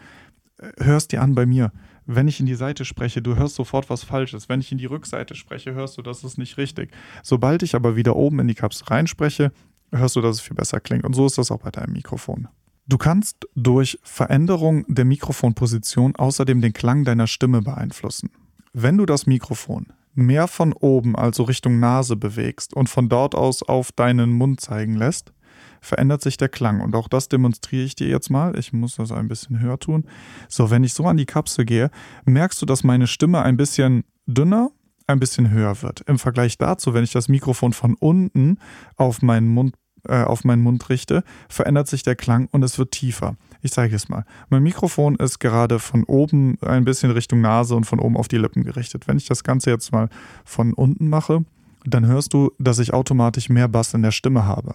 hörst 0.79 1.13
dir 1.13 1.21
an 1.21 1.35
bei 1.35 1.45
mir. 1.45 1.73
Wenn 2.07 2.27
ich 2.27 2.41
in 2.41 2.47
die 2.47 2.55
Seite 2.55 2.87
spreche, 2.87 3.21
du 3.21 3.37
hörst 3.37 3.57
sofort 3.57 3.91
was 3.91 4.03
Falsches. 4.03 4.49
Wenn 4.49 4.61
ich 4.61 4.73
in 4.73 4.79
die 4.79 4.87
Rückseite 4.87 5.35
spreche, 5.35 5.75
hörst 5.75 5.99
du, 5.99 6.03
das 6.03 6.25
ist 6.25 6.39
nicht 6.39 6.57
richtig. 6.57 6.91
Sobald 7.23 7.63
ich 7.63 7.75
aber 7.75 7.97
wieder 7.97 8.17
oben 8.17 8.41
in 8.41 8.49
die 8.49 8.55
Kapsel 8.55 8.87
reinspreche, 8.87 9.53
hörst 9.93 10.17
du, 10.17 10.23
dass 10.23 10.37
es 10.37 10.41
viel 10.41 10.57
besser 10.57 10.81
klingt. 10.81 11.05
Und 11.05 11.13
so 11.13 11.27
ist 11.27 11.37
das 11.37 11.51
auch 11.51 11.61
bei 11.61 11.71
deinem 11.71 11.93
Mikrofon. 11.93 12.49
Du 12.89 12.97
kannst 12.97 13.47
durch 13.55 13.99
Veränderung 14.03 14.87
der 14.89 15.05
Mikrofonposition 15.05 16.17
außerdem 16.17 16.63
den 16.63 16.73
Klang 16.73 17.05
deiner 17.05 17.27
Stimme 17.27 17.61
beeinflussen. 17.61 18.31
Wenn 18.73 18.97
du 18.97 19.05
das 19.05 19.27
Mikrofon 19.27 19.89
mehr 20.15 20.49
von 20.49 20.73
oben, 20.73 21.15
also 21.15 21.43
Richtung 21.43 21.81
Nase 21.81 22.17
bewegst 22.17 22.73
und 22.73 22.89
von 22.89 23.11
dort 23.11 23.35
aus 23.35 23.63
auf 23.63 23.93
deinen 23.93 24.31
Mund 24.31 24.63
zeigen 24.63 24.97
lässt, 24.97 25.35
verändert 25.83 26.23
sich 26.23 26.39
der 26.39 26.49
Klang. 26.49 26.81
Und 26.81 26.97
auch 26.97 27.09
das 27.09 27.29
demonstriere 27.29 27.85
ich 27.85 27.95
dir 27.95 28.09
jetzt 28.09 28.31
mal. 28.31 28.59
Ich 28.59 28.73
muss 28.73 28.97
das 28.97 29.13
ein 29.13 29.29
bisschen 29.29 29.61
höher 29.61 29.79
tun. 29.79 30.07
So, 30.49 30.71
wenn 30.71 30.83
ich 30.83 30.95
so 30.95 31.05
an 31.05 31.19
die 31.19 31.27
Kapsel 31.27 31.67
gehe, 31.67 31.91
merkst 32.25 32.61
du, 32.63 32.65
dass 32.65 32.85
meine 32.85 33.07
Stimme 33.07 33.43
ein 33.43 33.59
bisschen 33.59 34.05
dünner, 34.25 34.71
ein 35.07 35.21
bisschen 35.21 35.51
höher 35.51 35.83
wird. 35.83 36.01
Im 36.07 36.19
Vergleich 36.19 36.57
dazu, 36.57 36.95
wenn 36.95 37.05
ich 37.05 37.13
das 37.13 37.29
Mikrofon 37.29 37.75
von 37.75 37.97
unten 37.97 38.59
auf 38.97 39.21
meinen 39.21 39.49
Mund 39.49 39.75
äh, 40.07 40.23
auf 40.23 40.45
meinen 40.45 40.63
Mund 40.63 40.89
richte, 40.89 41.25
verändert 41.49 41.89
sich 41.89 42.03
der 42.03 42.17
Klang 42.17 42.49
und 42.51 42.63
es 42.63 42.79
wird 42.79 42.93
tiefer. 42.93 43.37
Ich 43.63 43.73
zeige 43.73 43.97
es 43.97 44.09
mal. 44.09 44.25
Mein 44.51 44.63
Mikrofon 44.63 45.17
ist 45.17 45.39
gerade 45.41 45.79
von 45.79 46.05
oben 46.05 46.59
ein 46.61 46.85
bisschen 46.85 47.11
Richtung 47.11 47.41
Nase 47.41 47.75
und 47.75 47.85
von 47.85 47.99
oben 47.99 48.17
auf 48.17 48.29
die 48.29 48.39
Lippen 48.39 48.63
gerichtet. 48.63 49.09
Wenn 49.09 49.17
ich 49.17 49.27
das 49.27 49.43
Ganze 49.43 49.71
jetzt 49.71 49.93
mal 49.93 50.09
von 50.45 50.73
unten 50.73 51.09
mache, 51.09 51.45
dann 51.85 52.07
hörst 52.07 52.35
du, 52.35 52.53
dass 52.59 52.79
ich 52.79 52.93
automatisch 52.93 53.49
mehr 53.49 53.69
Bass 53.69 53.95
in 53.95 54.03
der 54.03 54.11
Stimme 54.13 54.45
habe. 54.45 54.75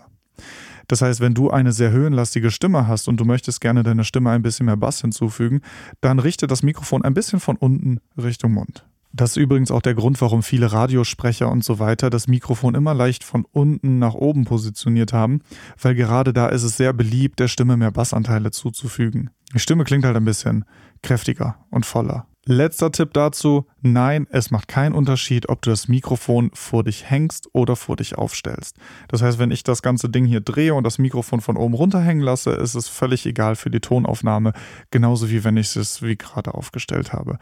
Das 0.87 1.01
heißt, 1.01 1.21
wenn 1.21 1.33
du 1.33 1.49
eine 1.49 1.71
sehr 1.71 1.91
höhenlastige 1.91 2.51
Stimme 2.51 2.87
hast 2.87 3.07
und 3.07 3.17
du 3.17 3.25
möchtest 3.25 3.61
gerne 3.61 3.83
deiner 3.83 4.03
Stimme 4.03 4.31
ein 4.31 4.41
bisschen 4.41 4.65
mehr 4.65 4.77
Bass 4.77 5.01
hinzufügen, 5.01 5.61
dann 6.01 6.19
richte 6.19 6.47
das 6.47 6.63
Mikrofon 6.63 7.03
ein 7.03 7.13
bisschen 7.13 7.39
von 7.39 7.55
unten 7.55 7.99
Richtung 8.17 8.53
Mund. 8.53 8.85
Das 9.15 9.31
ist 9.31 9.37
übrigens 9.37 9.69
auch 9.69 9.83
der 9.83 9.93
Grund, 9.93 10.19
warum 10.21 10.41
viele 10.41 10.71
Radiosprecher 10.71 11.51
und 11.51 11.63
so 11.63 11.77
weiter 11.77 12.09
das 12.09 12.27
Mikrofon 12.27 12.73
immer 12.73 12.95
leicht 12.95 13.23
von 13.23 13.45
unten 13.51 13.99
nach 13.99 14.15
oben 14.15 14.43
positioniert 14.43 15.13
haben, 15.13 15.41
weil 15.79 15.93
gerade 15.93 16.33
da 16.33 16.47
ist 16.47 16.63
es 16.63 16.77
sehr 16.77 16.93
beliebt, 16.93 17.39
der 17.39 17.47
Stimme 17.47 17.77
mehr 17.77 17.91
Bassanteile 17.91 18.49
zuzufügen. 18.49 19.29
Die 19.53 19.59
Stimme 19.59 19.83
klingt 19.83 20.03
halt 20.03 20.17
ein 20.17 20.25
bisschen 20.25 20.65
kräftiger 21.03 21.57
und 21.69 21.85
voller. 21.85 22.25
Letzter 22.45 22.91
Tipp 22.91 23.13
dazu, 23.13 23.67
nein, 23.81 24.27
es 24.29 24.51
macht 24.51 24.67
keinen 24.67 24.93
Unterschied, 24.93 25.47
ob 25.47 25.61
du 25.61 25.69
das 25.69 25.87
Mikrofon 25.87 26.51
vor 26.53 26.83
dich 26.83 27.09
hängst 27.09 27.47
oder 27.53 27.77
vor 27.77 27.95
dich 27.95 28.17
aufstellst. 28.17 28.75
Das 29.07 29.21
heißt, 29.21 29.39
wenn 29.39 29.51
ich 29.51 29.63
das 29.63 29.81
ganze 29.81 30.09
Ding 30.09 30.25
hier 30.25 30.41
drehe 30.41 30.73
und 30.73 30.83
das 30.83 30.97
Mikrofon 30.97 31.39
von 31.39 31.55
oben 31.55 31.73
runterhängen 31.73 32.21
lasse, 32.21 32.51
ist 32.51 32.75
es 32.75 32.89
völlig 32.89 33.25
egal 33.25 33.55
für 33.55 33.69
die 33.69 33.79
Tonaufnahme, 33.79 34.51
genauso 34.91 35.29
wie 35.29 35.45
wenn 35.45 35.55
ich 35.55 35.73
es 35.77 36.01
wie 36.01 36.17
gerade 36.17 36.53
aufgestellt 36.53 37.13
habe. 37.13 37.39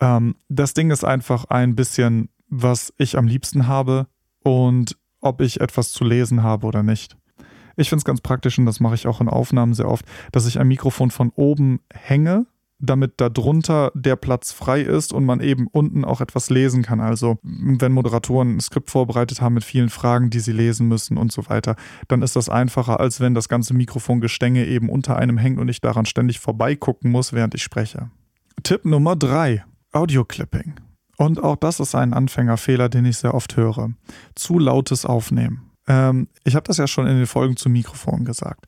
Ähm, 0.00 0.36
das 0.48 0.74
Ding 0.74 0.90
ist 0.90 1.04
einfach 1.04 1.44
ein 1.46 1.74
bisschen, 1.74 2.28
was 2.48 2.92
ich 2.96 3.16
am 3.16 3.26
liebsten 3.26 3.66
habe. 3.66 4.06
Und 4.42 4.96
ob 5.20 5.40
ich 5.40 5.60
etwas 5.60 5.92
zu 5.92 6.04
lesen 6.04 6.42
habe 6.42 6.66
oder 6.66 6.82
nicht. 6.82 7.16
Ich 7.76 7.88
finde 7.88 8.00
es 8.00 8.04
ganz 8.04 8.20
praktisch 8.20 8.58
und 8.58 8.66
das 8.66 8.80
mache 8.80 8.94
ich 8.94 9.06
auch 9.06 9.20
in 9.20 9.28
Aufnahmen 9.28 9.74
sehr 9.74 9.88
oft, 9.88 10.04
dass 10.32 10.46
ich 10.46 10.58
ein 10.58 10.68
Mikrofon 10.68 11.10
von 11.10 11.30
oben 11.34 11.80
hänge, 11.92 12.46
damit 12.78 13.20
darunter 13.20 13.92
der 13.94 14.16
Platz 14.16 14.52
frei 14.52 14.80
ist 14.80 15.12
und 15.12 15.24
man 15.24 15.40
eben 15.40 15.66
unten 15.66 16.04
auch 16.04 16.20
etwas 16.20 16.50
lesen 16.50 16.82
kann. 16.82 17.00
Also 17.00 17.38
wenn 17.42 17.92
Moderatoren 17.92 18.56
ein 18.56 18.60
Skript 18.60 18.90
vorbereitet 18.90 19.40
haben 19.40 19.54
mit 19.54 19.64
vielen 19.64 19.90
Fragen, 19.90 20.30
die 20.30 20.40
sie 20.40 20.52
lesen 20.52 20.88
müssen 20.88 21.16
und 21.16 21.32
so 21.32 21.48
weiter, 21.48 21.76
dann 22.08 22.22
ist 22.22 22.36
das 22.36 22.48
einfacher, 22.48 23.00
als 23.00 23.20
wenn 23.20 23.34
das 23.34 23.48
ganze 23.48 23.74
Mikrofongestänge 23.74 24.66
eben 24.66 24.88
unter 24.88 25.16
einem 25.16 25.38
hängt 25.38 25.58
und 25.58 25.68
ich 25.68 25.80
daran 25.80 26.06
ständig 26.06 26.40
vorbeigucken 26.40 27.10
muss, 27.10 27.32
während 27.32 27.54
ich 27.54 27.62
spreche. 27.62 28.10
Tipp 28.62 28.84
Nummer 28.84 29.16
drei: 29.16 29.64
Audio-Clipping. 29.92 30.74
Und 31.16 31.42
auch 31.42 31.56
das 31.56 31.80
ist 31.80 31.94
ein 31.94 32.14
Anfängerfehler, 32.14 32.88
den 32.88 33.04
ich 33.04 33.18
sehr 33.18 33.34
oft 33.34 33.56
höre. 33.56 33.90
Zu 34.34 34.58
lautes 34.58 35.04
Aufnehmen. 35.04 35.70
Ähm, 35.86 36.28
ich 36.44 36.54
habe 36.54 36.66
das 36.66 36.78
ja 36.78 36.86
schon 36.86 37.06
in 37.06 37.16
den 37.16 37.26
Folgen 37.26 37.56
zum 37.56 37.72
Mikrofon 37.72 38.24
gesagt. 38.24 38.66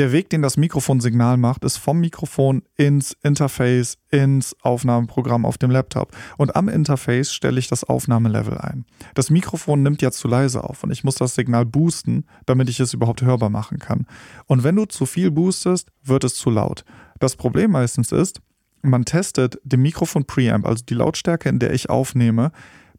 Der 0.00 0.12
Weg, 0.12 0.30
den 0.30 0.40
das 0.40 0.56
Mikrofonsignal 0.56 1.36
macht, 1.36 1.62
ist 1.62 1.76
vom 1.76 2.00
Mikrofon 2.00 2.62
ins 2.76 3.14
Interface, 3.22 3.98
ins 4.10 4.56
Aufnahmeprogramm 4.62 5.44
auf 5.44 5.58
dem 5.58 5.70
Laptop. 5.70 6.16
Und 6.38 6.56
am 6.56 6.68
Interface 6.68 7.34
stelle 7.34 7.58
ich 7.58 7.68
das 7.68 7.84
Aufnahmelevel 7.84 8.56
ein. 8.56 8.86
Das 9.14 9.28
Mikrofon 9.28 9.82
nimmt 9.82 10.00
ja 10.00 10.10
zu 10.10 10.26
leise 10.26 10.64
auf 10.64 10.84
und 10.84 10.90
ich 10.90 11.04
muss 11.04 11.16
das 11.16 11.34
Signal 11.34 11.66
boosten, 11.66 12.24
damit 12.46 12.70
ich 12.70 12.80
es 12.80 12.94
überhaupt 12.94 13.20
hörbar 13.20 13.50
machen 13.50 13.78
kann. 13.78 14.06
Und 14.46 14.64
wenn 14.64 14.76
du 14.76 14.86
zu 14.86 15.04
viel 15.04 15.30
boostest, 15.30 15.90
wird 16.02 16.24
es 16.24 16.34
zu 16.34 16.48
laut. 16.48 16.84
Das 17.18 17.36
Problem 17.36 17.72
meistens 17.72 18.10
ist, 18.10 18.40
man 18.82 19.04
testet 19.04 19.58
den 19.64 19.82
Mikrofon 19.82 20.24
Preamp, 20.24 20.66
also 20.66 20.84
die 20.84 20.94
Lautstärke, 20.94 21.48
in 21.48 21.58
der 21.58 21.72
ich 21.72 21.90
aufnehme, 21.90 22.52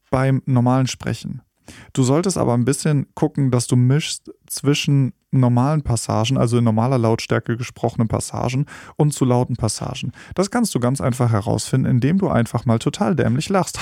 beim 0.09 0.41
normalen 0.45 0.87
Sprechen. 0.87 1.41
Du 1.93 2.03
solltest 2.03 2.37
aber 2.37 2.53
ein 2.53 2.65
bisschen 2.65 3.07
gucken, 3.15 3.51
dass 3.51 3.67
du 3.67 3.75
mischst 3.75 4.31
zwischen 4.47 5.13
normalen 5.31 5.81
Passagen, 5.83 6.37
also 6.37 6.57
in 6.57 6.63
normaler 6.63 6.97
Lautstärke 6.97 7.55
gesprochenen 7.55 8.07
Passagen 8.07 8.65
und 8.97 9.13
zu 9.13 9.25
lauten 9.25 9.55
Passagen. 9.55 10.11
Das 10.35 10.51
kannst 10.51 10.75
du 10.75 10.79
ganz 10.79 10.99
einfach 10.99 11.31
herausfinden, 11.31 11.89
indem 11.89 12.17
du 12.17 12.27
einfach 12.27 12.65
mal 12.65 12.79
total 12.79 13.15
dämlich 13.15 13.47
lachst. 13.49 13.79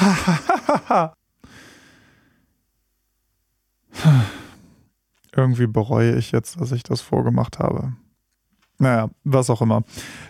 Irgendwie 5.35 5.67
bereue 5.67 6.15
ich 6.15 6.31
jetzt, 6.31 6.59
dass 6.61 6.71
ich 6.71 6.83
das 6.83 7.01
vorgemacht 7.01 7.59
habe. 7.59 7.93
Naja, 8.77 9.09
was 9.23 9.49
auch 9.49 9.61
immer. 9.61 9.83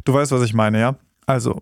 Du 0.06 0.14
weißt, 0.14 0.32
was 0.32 0.44
ich 0.44 0.54
meine, 0.54 0.80
ja? 0.80 0.96
Also, 1.30 1.62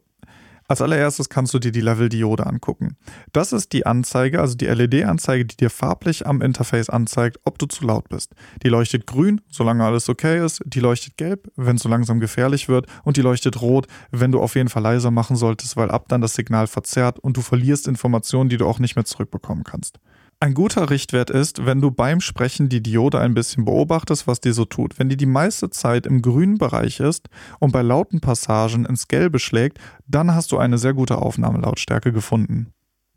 als 0.70 0.82
allererstes 0.82 1.28
kannst 1.28 1.54
du 1.54 1.60
dir 1.60 1.74
die 1.74 1.82
Level-Diode 1.82 2.48
angucken. 2.48 2.96
Das 3.34 3.52
ist 3.52 3.74
die 3.74 3.86
Anzeige, 3.86 4.40
also 4.40 4.56
die 4.56 4.68
LED-Anzeige, 4.68 5.44
die 5.44 5.58
dir 5.58 5.70
farblich 5.70 6.26
am 6.26 6.42
Interface 6.42 6.90
anzeigt, 6.90 7.42
ob 7.44 7.60
du 7.60 7.66
zu 7.66 7.86
laut 7.86 8.08
bist. 8.08 8.34
Die 8.64 8.70
leuchtet 8.70 9.08
grün, 9.08 9.42
solange 9.50 9.84
alles 9.84 10.08
okay 10.08 10.42
ist, 10.46 10.62
die 10.66 10.80
leuchtet 10.80 11.18
gelb, 11.18 11.52
wenn 11.58 11.76
es 11.76 11.82
so 11.82 11.90
langsam 11.90 12.22
gefährlich 12.22 12.70
wird, 12.70 12.86
und 13.04 13.18
die 13.18 13.22
leuchtet 13.22 13.62
rot, 13.62 13.88
wenn 14.12 14.32
du 14.32 14.40
auf 14.40 14.56
jeden 14.56 14.70
Fall 14.70 14.84
leiser 14.84 15.12
machen 15.12 15.36
solltest, 15.36 15.76
weil 15.76 15.92
ab 15.92 16.06
dann 16.08 16.22
das 16.22 16.36
Signal 16.36 16.68
verzerrt 16.68 17.20
und 17.20 17.36
du 17.36 17.42
verlierst 17.42 17.90
Informationen, 17.90 18.50
die 18.50 18.56
du 18.56 18.68
auch 18.68 18.80
nicht 18.80 18.96
mehr 18.96 19.04
zurückbekommen 19.04 19.66
kannst. 19.66 20.00
Ein 20.40 20.54
guter 20.54 20.92
Richtwert 20.92 21.32
ist, 21.32 21.66
wenn 21.66 21.82
du 21.82 21.90
beim 21.90 22.22
Sprechen 22.22 22.70
die 22.70 22.84
Diode 22.84 23.20
ein 23.20 23.34
bisschen 23.34 23.66
beobachtest, 23.66 24.28
was 24.28 24.40
die 24.40 24.52
so 24.52 24.66
tut. 24.66 25.00
Wenn 25.00 25.10
die 25.10 25.18
die 25.18 25.26
meiste 25.26 25.72
Zeit 25.72 26.06
im 26.06 26.22
grünen 26.22 26.60
Bereich 26.60 27.00
ist 27.00 27.28
und 27.58 27.72
bei 27.72 27.82
lauten 27.82 28.20
Passagen 28.20 28.86
ins 28.86 29.08
Gelbe 29.08 29.40
schlägt, 29.40 29.80
dann 30.06 30.36
hast 30.36 30.52
du 30.52 30.60
eine 30.60 30.78
sehr 30.78 30.94
gute 30.94 31.18
Aufnahmelautstärke 31.18 32.12
gefunden. 32.12 32.68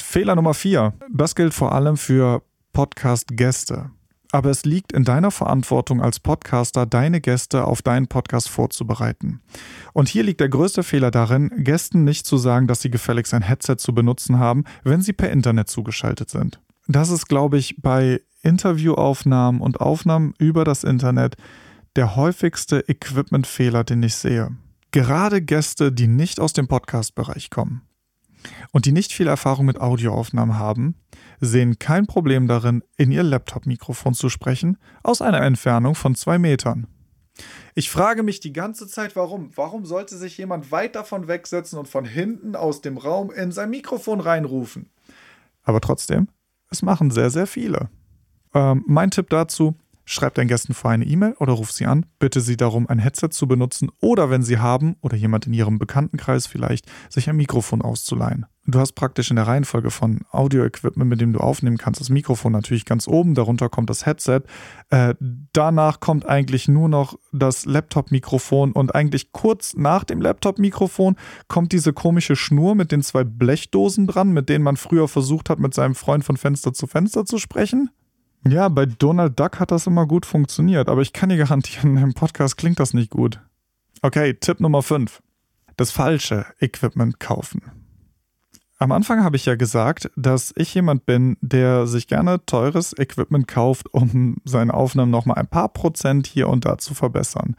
Fehler 0.00 0.34
Nummer 0.34 0.54
4. 0.54 0.94
Das 1.12 1.34
gilt 1.34 1.52
vor 1.52 1.72
allem 1.72 1.98
für 1.98 2.42
Podcast-Gäste. 2.72 3.90
Aber 4.32 4.48
es 4.48 4.64
liegt 4.64 4.90
in 4.92 5.04
deiner 5.04 5.30
Verantwortung 5.30 6.00
als 6.00 6.20
Podcaster, 6.20 6.86
deine 6.86 7.20
Gäste 7.20 7.64
auf 7.66 7.82
deinen 7.82 8.06
Podcast 8.06 8.48
vorzubereiten. 8.48 9.42
Und 9.92 10.08
hier 10.08 10.22
liegt 10.22 10.40
der 10.40 10.48
größte 10.48 10.82
Fehler 10.82 11.10
darin, 11.10 11.50
Gästen 11.64 12.04
nicht 12.04 12.24
zu 12.24 12.38
sagen, 12.38 12.66
dass 12.66 12.80
sie 12.80 12.90
gefälligst 12.90 13.34
ein 13.34 13.42
Headset 13.42 13.76
zu 13.76 13.92
benutzen 13.92 14.38
haben, 14.38 14.64
wenn 14.84 15.02
sie 15.02 15.12
per 15.12 15.30
Internet 15.30 15.68
zugeschaltet 15.68 16.30
sind 16.30 16.60
das 16.96 17.10
ist, 17.10 17.28
glaube 17.28 17.58
ich, 17.58 17.80
bei 17.80 18.20
Interviewaufnahmen 18.42 19.60
und 19.60 19.80
Aufnahmen 19.80 20.34
über 20.38 20.64
das 20.64 20.84
Internet 20.84 21.36
der 21.96 22.16
häufigste 22.16 22.88
Equipment-Fehler, 22.88 23.84
den 23.84 24.02
ich 24.02 24.14
sehe. 24.14 24.56
Gerade 24.92 25.42
Gäste, 25.42 25.92
die 25.92 26.06
nicht 26.06 26.40
aus 26.40 26.52
dem 26.52 26.68
Podcast-Bereich 26.68 27.50
kommen 27.50 27.82
und 28.72 28.86
die 28.86 28.92
nicht 28.92 29.12
viel 29.12 29.26
Erfahrung 29.26 29.66
mit 29.66 29.80
Audioaufnahmen 29.80 30.58
haben, 30.58 30.94
sehen 31.40 31.78
kein 31.78 32.06
Problem 32.06 32.48
darin, 32.48 32.82
in 32.96 33.12
ihr 33.12 33.22
Laptop-Mikrofon 33.22 34.14
zu 34.14 34.28
sprechen, 34.28 34.78
aus 35.02 35.22
einer 35.22 35.42
Entfernung 35.42 35.94
von 35.94 36.14
zwei 36.14 36.38
Metern. 36.38 36.86
Ich 37.74 37.90
frage 37.90 38.22
mich 38.22 38.40
die 38.40 38.52
ganze 38.52 38.86
Zeit, 38.86 39.16
warum. 39.16 39.50
Warum 39.56 39.86
sollte 39.86 40.16
sich 40.16 40.36
jemand 40.36 40.72
weit 40.72 40.94
davon 40.96 41.28
wegsetzen 41.28 41.78
und 41.78 41.88
von 41.88 42.04
hinten 42.04 42.56
aus 42.56 42.80
dem 42.80 42.98
Raum 42.98 43.30
in 43.30 43.52
sein 43.52 43.70
Mikrofon 43.70 44.20
reinrufen? 44.20 44.90
Aber 45.62 45.80
trotzdem, 45.80 46.28
es 46.70 46.82
machen 46.82 47.10
sehr, 47.10 47.30
sehr 47.30 47.46
viele. 47.46 47.90
Ähm, 48.54 48.84
mein 48.86 49.10
Tipp 49.10 49.28
dazu, 49.30 49.74
schreib 50.10 50.34
deinen 50.34 50.48
Gästen 50.48 50.74
vor 50.74 50.90
eine 50.90 51.04
E-Mail 51.04 51.34
oder 51.38 51.52
ruf 51.52 51.70
sie 51.70 51.86
an, 51.86 52.04
bitte 52.18 52.40
sie 52.40 52.56
darum, 52.56 52.88
ein 52.88 52.98
Headset 52.98 53.28
zu 53.30 53.46
benutzen 53.46 53.90
oder 54.00 54.28
wenn 54.28 54.42
sie 54.42 54.58
haben 54.58 54.96
oder 55.00 55.16
jemand 55.16 55.46
in 55.46 55.52
ihrem 55.52 55.78
Bekanntenkreis 55.78 56.46
vielleicht, 56.46 56.86
sich 57.08 57.28
ein 57.28 57.36
Mikrofon 57.36 57.80
auszuleihen. 57.80 58.46
Du 58.66 58.78
hast 58.78 58.92
praktisch 58.92 59.30
in 59.30 59.36
der 59.36 59.46
Reihenfolge 59.46 59.90
von 59.90 60.20
Audio-Equipment, 60.32 61.08
mit 61.08 61.20
dem 61.20 61.32
du 61.32 61.40
aufnehmen 61.40 61.78
kannst, 61.78 62.00
das 62.00 62.10
Mikrofon 62.10 62.52
natürlich 62.52 62.84
ganz 62.84 63.08
oben, 63.08 63.34
darunter 63.34 63.68
kommt 63.68 63.88
das 63.88 64.04
Headset. 64.04 64.42
Äh, 64.90 65.14
danach 65.52 66.00
kommt 66.00 66.26
eigentlich 66.28 66.68
nur 66.68 66.88
noch 66.88 67.18
das 67.32 67.64
Laptop-Mikrofon 67.64 68.72
und 68.72 68.94
eigentlich 68.94 69.32
kurz 69.32 69.74
nach 69.74 70.04
dem 70.04 70.20
Laptop-Mikrofon 70.20 71.16
kommt 71.48 71.72
diese 71.72 71.92
komische 71.92 72.36
Schnur 72.36 72.74
mit 72.74 72.92
den 72.92 73.02
zwei 73.02 73.24
Blechdosen 73.24 74.06
dran, 74.06 74.30
mit 74.30 74.48
denen 74.48 74.64
man 74.64 74.76
früher 74.76 75.08
versucht 75.08 75.50
hat, 75.50 75.58
mit 75.58 75.72
seinem 75.72 75.94
Freund 75.94 76.24
von 76.24 76.36
Fenster 76.36 76.72
zu 76.72 76.86
Fenster 76.86 77.24
zu 77.24 77.38
sprechen. 77.38 77.90
Ja, 78.48 78.68
bei 78.68 78.86
Donald 78.86 79.38
Duck 79.38 79.60
hat 79.60 79.70
das 79.70 79.86
immer 79.86 80.06
gut 80.06 80.24
funktioniert, 80.24 80.88
aber 80.88 81.02
ich 81.02 81.12
kann 81.12 81.28
dir 81.28 81.36
garantieren, 81.36 81.96
im 82.02 82.14
Podcast 82.14 82.56
klingt 82.56 82.80
das 82.80 82.94
nicht 82.94 83.10
gut. 83.10 83.40
Okay, 84.02 84.34
Tipp 84.34 84.60
Nummer 84.60 84.82
5. 84.82 85.22
Das 85.76 85.90
falsche 85.90 86.46
Equipment 86.58 87.20
kaufen. 87.20 87.62
Am 88.78 88.92
Anfang 88.92 89.22
habe 89.22 89.36
ich 89.36 89.44
ja 89.44 89.56
gesagt, 89.56 90.10
dass 90.16 90.54
ich 90.56 90.72
jemand 90.72 91.04
bin, 91.04 91.36
der 91.42 91.86
sich 91.86 92.06
gerne 92.06 92.44
teures 92.46 92.96
Equipment 92.98 93.46
kauft, 93.46 93.92
um 93.92 94.38
seine 94.46 94.72
Aufnahmen 94.72 95.10
nochmal 95.10 95.36
ein 95.36 95.48
paar 95.48 95.68
Prozent 95.68 96.26
hier 96.26 96.48
und 96.48 96.64
da 96.64 96.78
zu 96.78 96.94
verbessern. 96.94 97.56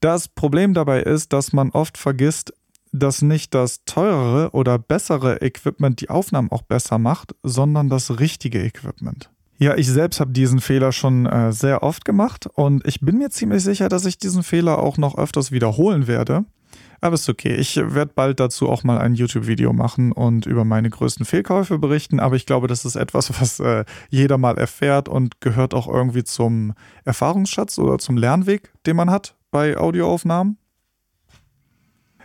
Das 0.00 0.28
Problem 0.28 0.74
dabei 0.74 1.00
ist, 1.00 1.32
dass 1.32 1.54
man 1.54 1.70
oft 1.70 1.96
vergisst, 1.96 2.52
dass 2.92 3.22
nicht 3.22 3.54
das 3.54 3.86
teurere 3.86 4.50
oder 4.50 4.78
bessere 4.78 5.40
Equipment 5.40 6.02
die 6.02 6.10
Aufnahmen 6.10 6.52
auch 6.52 6.62
besser 6.62 6.98
macht, 6.98 7.34
sondern 7.42 7.88
das 7.88 8.20
richtige 8.20 8.62
Equipment. 8.62 9.30
Ja, 9.62 9.76
ich 9.76 9.86
selbst 9.86 10.18
habe 10.18 10.32
diesen 10.32 10.60
Fehler 10.60 10.90
schon 10.90 11.24
äh, 11.24 11.52
sehr 11.52 11.84
oft 11.84 12.04
gemacht 12.04 12.48
und 12.52 12.84
ich 12.84 12.98
bin 12.98 13.18
mir 13.18 13.30
ziemlich 13.30 13.62
sicher, 13.62 13.88
dass 13.88 14.04
ich 14.06 14.18
diesen 14.18 14.42
Fehler 14.42 14.80
auch 14.80 14.98
noch 14.98 15.16
öfters 15.16 15.52
wiederholen 15.52 16.08
werde. 16.08 16.44
Aber 17.00 17.14
ist 17.14 17.28
okay. 17.28 17.54
Ich 17.54 17.76
werde 17.76 18.10
bald 18.12 18.40
dazu 18.40 18.68
auch 18.68 18.82
mal 18.82 18.98
ein 18.98 19.14
YouTube-Video 19.14 19.72
machen 19.72 20.10
und 20.10 20.46
über 20.46 20.64
meine 20.64 20.90
größten 20.90 21.24
Fehlkäufe 21.24 21.78
berichten. 21.78 22.18
Aber 22.18 22.34
ich 22.34 22.44
glaube, 22.44 22.66
das 22.66 22.84
ist 22.84 22.96
etwas, 22.96 23.30
was 23.40 23.60
äh, 23.60 23.84
jeder 24.10 24.36
mal 24.36 24.58
erfährt 24.58 25.08
und 25.08 25.40
gehört 25.40 25.74
auch 25.74 25.86
irgendwie 25.86 26.24
zum 26.24 26.74
Erfahrungsschatz 27.04 27.78
oder 27.78 27.98
zum 27.98 28.16
Lernweg, 28.16 28.72
den 28.84 28.96
man 28.96 29.10
hat 29.10 29.36
bei 29.52 29.76
Audioaufnahmen. 29.76 30.58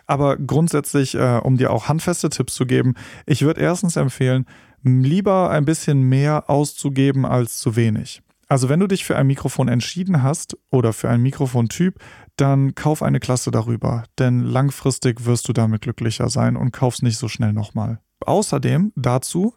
Aber 0.07 0.37
grundsätzlich, 0.37 1.13
äh, 1.13 1.39
um 1.43 1.57
dir 1.57 1.71
auch 1.71 1.87
handfeste 1.87 2.29
Tipps 2.29 2.55
zu 2.55 2.65
geben, 2.65 2.95
ich 3.27 3.43
würde 3.43 3.61
erstens 3.61 3.95
empfehlen, 3.95 4.47
lieber 4.87 5.49
ein 5.49 5.65
bisschen 5.65 6.01
mehr 6.01 6.49
auszugeben 6.49 7.25
als 7.25 7.57
zu 7.57 7.75
wenig. 7.75 8.21
Also 8.47 8.69
wenn 8.69 8.79
du 8.79 8.87
dich 8.87 9.03
für 9.03 9.17
ein 9.17 9.27
Mikrofon 9.27 9.67
entschieden 9.67 10.23
hast 10.23 10.57
oder 10.71 10.93
für 10.93 11.09
einen 11.09 11.23
Mikrofontyp, 11.23 11.99
dann 12.37 12.75
kauf 12.75 13.03
eine 13.03 13.19
Klasse 13.19 13.51
darüber, 13.51 14.03
denn 14.19 14.43
langfristig 14.43 15.25
wirst 15.25 15.49
du 15.49 15.53
damit 15.53 15.81
glücklicher 15.81 16.29
sein 16.29 16.55
und 16.55 16.71
kaufst 16.71 17.03
nicht 17.03 17.17
so 17.17 17.27
schnell 17.27 17.51
nochmal. 17.51 17.99
Außerdem 18.25 18.93
dazu, 18.95 19.53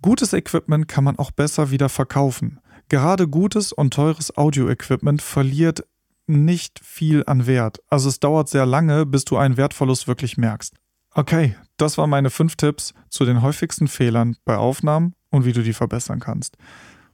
gutes 0.00 0.32
Equipment 0.32 0.88
kann 0.88 1.04
man 1.04 1.18
auch 1.18 1.30
besser 1.30 1.70
wieder 1.70 1.88
verkaufen. 1.88 2.58
Gerade 2.88 3.28
gutes 3.28 3.72
und 3.72 3.94
teures 3.94 4.36
Audio-Equipment 4.36 5.22
verliert 5.22 5.84
nicht 6.26 6.80
viel 6.82 7.22
an 7.26 7.46
Wert. 7.46 7.80
Also 7.88 8.08
es 8.08 8.20
dauert 8.20 8.48
sehr 8.48 8.66
lange, 8.66 9.06
bis 9.06 9.24
du 9.24 9.36
einen 9.36 9.56
Wertverlust 9.56 10.08
wirklich 10.08 10.36
merkst. 10.36 10.74
Okay, 11.14 11.56
das 11.82 11.98
waren 11.98 12.10
meine 12.10 12.30
fünf 12.30 12.54
Tipps 12.54 12.94
zu 13.08 13.24
den 13.24 13.42
häufigsten 13.42 13.88
Fehlern 13.88 14.36
bei 14.44 14.56
Aufnahmen 14.56 15.14
und 15.30 15.44
wie 15.44 15.52
du 15.52 15.62
die 15.62 15.72
verbessern 15.72 16.20
kannst. 16.20 16.56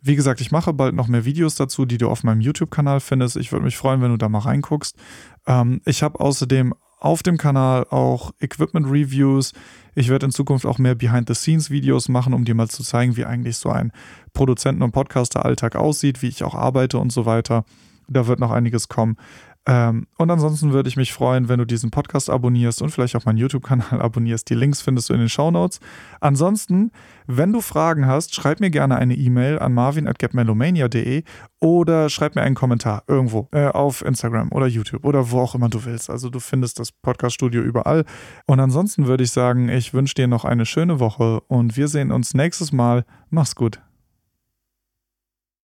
Wie 0.02 0.14
gesagt, 0.14 0.40
ich 0.40 0.52
mache 0.52 0.72
bald 0.74 0.94
noch 0.94 1.08
mehr 1.08 1.24
Videos 1.24 1.54
dazu, 1.54 1.86
die 1.86 1.98
du 1.98 2.08
auf 2.08 2.22
meinem 2.22 2.40
YouTube-Kanal 2.40 3.00
findest. 3.00 3.36
Ich 3.36 3.50
würde 3.50 3.64
mich 3.64 3.78
freuen, 3.78 4.02
wenn 4.02 4.10
du 4.10 4.18
da 4.18 4.28
mal 4.28 4.40
reinguckst. 4.40 4.96
Ähm, 5.46 5.80
ich 5.86 6.02
habe 6.02 6.20
außerdem 6.20 6.74
auf 7.00 7.22
dem 7.22 7.38
Kanal 7.38 7.86
auch 7.90 8.32
Equipment-Reviews. 8.40 9.54
Ich 9.94 10.08
werde 10.08 10.26
in 10.26 10.32
Zukunft 10.32 10.66
auch 10.66 10.78
mehr 10.78 10.94
Behind-the-Scenes-Videos 10.94 12.08
machen, 12.08 12.34
um 12.34 12.44
dir 12.44 12.54
mal 12.54 12.68
zu 12.68 12.82
zeigen, 12.82 13.16
wie 13.16 13.24
eigentlich 13.24 13.56
so 13.56 13.70
ein 13.70 13.92
Produzenten- 14.34 14.82
und 14.82 14.92
Podcaster-Alltag 14.92 15.76
aussieht, 15.76 16.22
wie 16.22 16.28
ich 16.28 16.44
auch 16.44 16.54
arbeite 16.54 16.98
und 16.98 17.10
so 17.10 17.24
weiter. 17.24 17.64
Da 18.08 18.26
wird 18.26 18.38
noch 18.38 18.50
einiges 18.50 18.88
kommen. 18.88 19.16
Ähm, 19.68 20.06
und 20.16 20.30
ansonsten 20.30 20.72
würde 20.72 20.88
ich 20.88 20.96
mich 20.96 21.12
freuen, 21.12 21.50
wenn 21.50 21.58
du 21.58 21.66
diesen 21.66 21.90
Podcast 21.90 22.30
abonnierst 22.30 22.80
und 22.80 22.88
vielleicht 22.88 23.14
auch 23.14 23.26
meinen 23.26 23.36
YouTube-Kanal 23.36 24.00
abonnierst. 24.00 24.48
Die 24.48 24.54
Links 24.54 24.80
findest 24.80 25.10
du 25.10 25.12
in 25.12 25.20
den 25.20 25.28
Show 25.28 25.50
Notes. 25.50 25.80
Ansonsten, 26.20 26.90
wenn 27.26 27.52
du 27.52 27.60
Fragen 27.60 28.06
hast, 28.06 28.34
schreib 28.34 28.60
mir 28.60 28.70
gerne 28.70 28.96
eine 28.96 29.14
E-Mail 29.14 29.58
an 29.58 29.74
marvin.getmelomania.de 29.74 31.22
oder 31.60 32.08
schreib 32.08 32.34
mir 32.34 32.42
einen 32.42 32.54
Kommentar 32.54 33.02
irgendwo 33.08 33.48
äh, 33.52 33.66
auf 33.66 34.02
Instagram 34.02 34.52
oder 34.52 34.66
YouTube 34.66 35.04
oder 35.04 35.30
wo 35.30 35.40
auch 35.40 35.54
immer 35.54 35.68
du 35.68 35.84
willst. 35.84 36.08
Also 36.08 36.30
du 36.30 36.40
findest 36.40 36.78
das 36.78 36.90
Podcast-Studio 36.90 37.60
überall. 37.60 38.06
Und 38.46 38.60
ansonsten 38.60 39.06
würde 39.06 39.24
ich 39.24 39.32
sagen, 39.32 39.68
ich 39.68 39.92
wünsche 39.92 40.14
dir 40.14 40.28
noch 40.28 40.46
eine 40.46 40.64
schöne 40.64 40.98
Woche 40.98 41.42
und 41.42 41.76
wir 41.76 41.88
sehen 41.88 42.10
uns 42.10 42.32
nächstes 42.32 42.72
Mal. 42.72 43.04
Mach's 43.28 43.54
gut. 43.54 43.82